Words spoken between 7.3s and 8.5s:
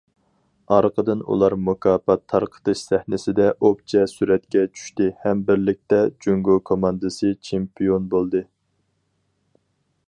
چېمپىيون بولدى!